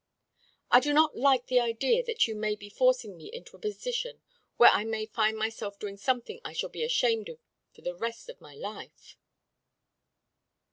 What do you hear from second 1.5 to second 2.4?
idea that you